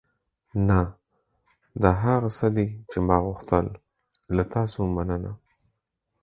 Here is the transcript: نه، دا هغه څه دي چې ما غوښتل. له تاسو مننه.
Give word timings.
نه، 0.67 0.79
دا 1.81 1.91
هغه 2.03 2.29
څه 2.37 2.47
دي 2.55 2.67
چې 2.89 2.97
ما 3.07 3.17
غوښتل. 3.25 3.65
له 4.35 4.43
تاسو 4.53 4.79
مننه. 4.95 5.31